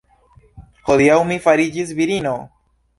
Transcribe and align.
Hodiaŭ 0.89 1.19
mi 1.33 1.39
fariĝis 1.47 1.95
virino! 2.03 2.37